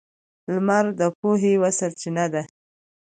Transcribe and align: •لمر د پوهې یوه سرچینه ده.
•لمر 0.53 0.85
د 0.99 1.01
پوهې 1.19 1.49
یوه 1.55 1.69
سرچینه 1.79 2.25
ده. 2.33 2.43